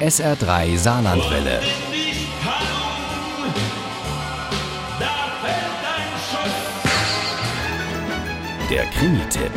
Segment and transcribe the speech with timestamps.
[0.00, 1.60] SR3 Saarlandwelle.
[8.68, 9.52] Der Krimi-Tipp.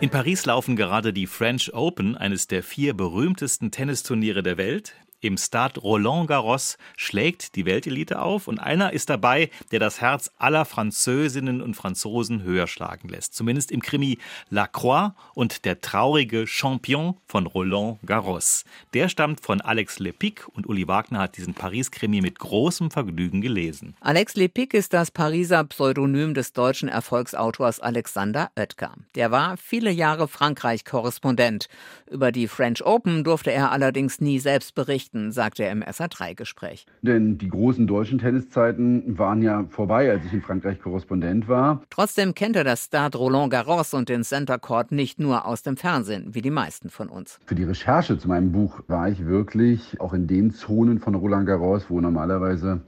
[0.00, 4.94] In Paris laufen gerade die French Open, eines der vier berühmtesten Tennisturniere der Welt.
[5.24, 10.30] Im Stade Roland Garros schlägt die Weltelite auf und einer ist dabei, der das Herz
[10.36, 13.32] aller Französinnen und Franzosen höher schlagen lässt.
[13.32, 14.18] Zumindest im Krimi
[14.50, 18.66] La Croix und der traurige Champion von Roland Garros.
[18.92, 23.96] Der stammt von Alex Lepic und Uli Wagner hat diesen Paris-Krimi mit großem Vergnügen gelesen.
[24.02, 28.92] Alex Lepic ist das Pariser Pseudonym des deutschen Erfolgsautors Alexander Oetker.
[29.14, 31.68] Der war viele Jahre Frankreich-Korrespondent.
[32.10, 36.86] Über die French Open durfte er allerdings nie selbst berichten berichten, sagte er im SA3-Gespräch.
[37.02, 41.82] Denn die großen deutschen Tenniszeiten waren ja vorbei, als ich in Frankreich Korrespondent war.
[41.90, 45.76] Trotzdem kennt er das Stade Roland Garros und den Center Court nicht nur aus dem
[45.76, 47.38] Fernsehen, wie die meisten von uns.
[47.46, 51.46] Für die Recherche zu meinem Buch war ich wirklich auch in den Zonen von Roland
[51.46, 52.80] Garros, wo normalerweise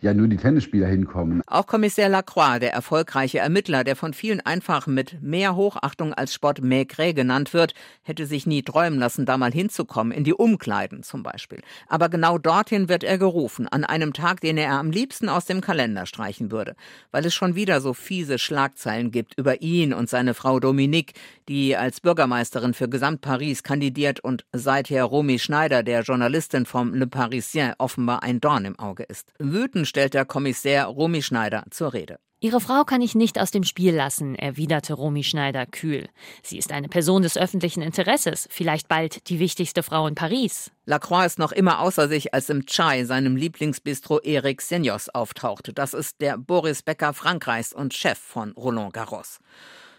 [0.00, 1.42] ja nur die Tennisspieler hinkommen.
[1.46, 6.62] Auch Kommissar Lacroix, der erfolgreiche Ermittler, der von vielen einfach mit mehr Hochachtung als Sport
[6.62, 11.22] Maigret genannt wird, hätte sich nie träumen lassen, da mal hinzukommen, in die Umkleiden zum
[11.22, 11.60] Beispiel.
[11.88, 15.60] Aber genau dorthin wird er gerufen, an einem Tag, den er am liebsten aus dem
[15.60, 16.76] Kalender streichen würde,
[17.10, 21.14] weil es schon wieder so fiese Schlagzeilen gibt über ihn und seine Frau Dominique,
[21.48, 27.06] die als Bürgermeisterin für Gesamt Paris kandidiert und seither Romy Schneider, der Journalistin vom Le
[27.08, 29.32] Parisien, offenbar ein Dorn im Auge ist.
[29.38, 32.18] Wütend stellt der Kommissär Romy Schneider zur Rede.
[32.40, 36.08] Ihre Frau kann ich nicht aus dem Spiel lassen, erwiderte Romy Schneider kühl.
[36.44, 40.70] Sie ist eine Person des öffentlichen Interesses, vielleicht bald die wichtigste Frau in Paris.
[40.86, 45.72] Lacroix ist noch immer außer sich, als im Chai, seinem Lieblingsbistro Eric Senios, auftauchte.
[45.72, 49.40] Das ist der Boris Becker Frankreichs und Chef von Roland Garros.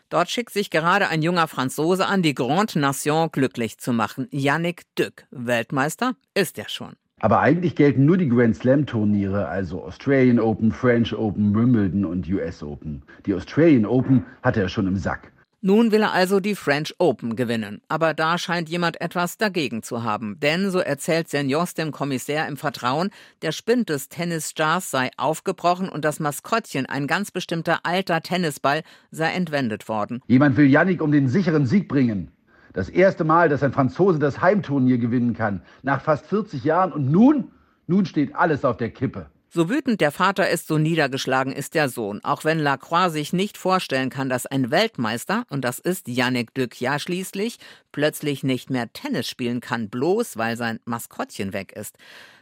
[0.08, 4.30] Dort schickt sich gerade ein junger Franzose an, die Grande Nation glücklich zu machen.
[4.32, 6.96] Yannick Dück, Weltmeister, ist er schon.
[7.20, 12.30] Aber eigentlich gelten nur die Grand Slam Turniere, also Australian Open, French Open, Wimbledon und
[12.30, 13.02] US Open.
[13.26, 15.32] Die Australian Open hatte er schon im Sack.
[15.62, 17.82] Nun will er also die French Open gewinnen.
[17.90, 20.40] Aber da scheint jemand etwas dagegen zu haben.
[20.40, 23.10] Denn, so erzählt Senjos dem Kommissär im Vertrauen,
[23.42, 29.32] der Spind des Tennisstars sei aufgebrochen und das Maskottchen, ein ganz bestimmter alter Tennisball, sei
[29.34, 30.22] entwendet worden.
[30.28, 32.32] Jemand will Yannick um den sicheren Sieg bringen.
[32.74, 36.92] Das erste Mal, dass ein Franzose das Heimturnier gewinnen kann, nach fast 40 Jahren.
[36.92, 37.52] Und nun,
[37.88, 39.28] nun steht alles auf der Kippe.
[39.52, 42.20] So wütend der Vater ist, so niedergeschlagen ist der Sohn.
[42.24, 46.80] Auch wenn Lacroix sich nicht vorstellen kann, dass ein Weltmeister, und das ist Yannick Dück
[46.80, 47.58] ja schließlich,
[47.92, 51.98] plötzlich nicht mehr Tennis spielen kann, bloß weil sein Maskottchen weg ist.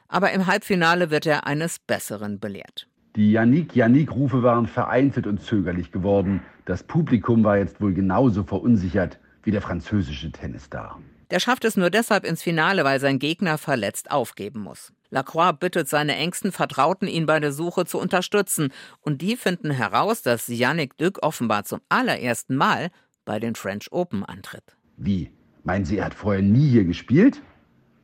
[0.09, 2.87] Aber im Halbfinale wird er eines Besseren belehrt.
[3.15, 6.41] Die Yannick-Yannick-Rufe waren vereinzelt und zögerlich geworden.
[6.65, 9.17] Das Publikum war jetzt wohl genauso verunsichert
[9.47, 10.99] wie der französische Tennisstar.
[11.31, 14.91] Der schafft es nur deshalb ins Finale, weil sein Gegner verletzt aufgeben muss.
[15.09, 18.73] Lacroix bittet seine engsten Vertrauten, ihn bei der Suche zu unterstützen.
[18.99, 22.89] Und die finden heraus, dass Yannick Dück offenbar zum allerersten Mal
[23.23, 24.75] bei den French Open antritt.
[24.97, 25.31] Wie?
[25.63, 27.41] Meinen Sie, er hat vorher nie hier gespielt?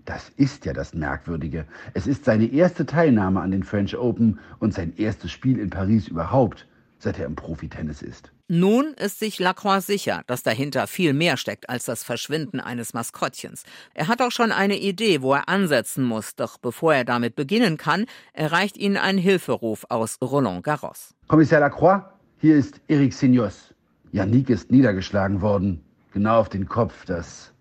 [0.06, 1.66] Das ist ja das Merkwürdige.
[1.94, 6.08] Es ist seine erste Teilnahme an den French Open und sein erstes Spiel in Paris
[6.08, 6.68] überhaupt,
[7.04, 8.32] seit er im Profitennis ist.
[8.48, 13.64] Nun ist sich Lacroix sicher, dass dahinter viel mehr steckt als das Verschwinden eines Maskottchens.
[13.94, 17.78] Er hat auch schon eine Idee, wo er ansetzen muss, doch bevor er damit beginnen
[17.78, 21.14] kann, erreicht ihn ein Hilferuf aus Roland Garros.
[21.28, 22.02] Kommissar Lacroix,
[22.40, 23.74] hier ist Eric Signos.
[24.12, 27.06] Yannick ist niedergeschlagen worden, genau auf den Kopf.
[27.06, 27.52] Das,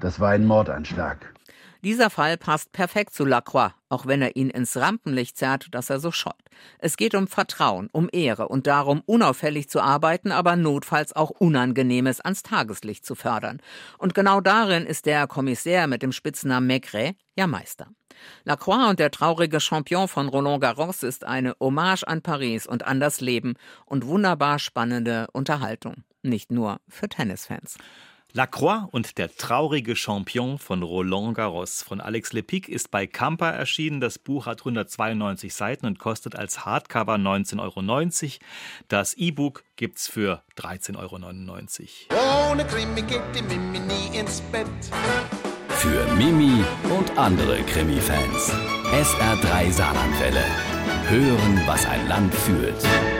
[0.00, 1.32] das war ein Mordanschlag.
[1.82, 5.98] Dieser Fall passt perfekt zu Lacroix, auch wenn er ihn ins Rampenlicht zerrt, das er
[5.98, 6.34] so scheut.
[6.78, 12.20] Es geht um Vertrauen, um Ehre und darum, unauffällig zu arbeiten, aber notfalls auch Unangenehmes
[12.20, 13.60] ans Tageslicht zu fördern.
[13.96, 17.88] Und genau darin ist der Kommissär mit dem Spitznamen Maigret ja Meister.
[18.44, 23.00] Lacroix und der traurige Champion von Roland Garros ist eine Hommage an Paris und an
[23.00, 23.54] das Leben
[23.86, 26.04] und wunderbar spannende Unterhaltung.
[26.22, 27.78] Nicht nur für Tennisfans.
[28.32, 34.00] Lacroix und der traurige Champion von Roland Garros von Alex Lepic ist bei Kampa erschienen.
[34.00, 38.38] Das Buch hat 192 Seiten und kostet als Hardcover 19,90 Euro.
[38.88, 42.50] Das E-Book gibt's für 13,99 Euro.
[42.50, 44.66] Ohne Krimi geht die Mimi nie ins Bett.
[45.68, 46.62] Für Mimi
[46.96, 48.52] und andere Krimi-Fans.
[48.92, 50.44] SR3 Saarlandwelle.
[51.08, 53.19] Hören, was ein Land fühlt.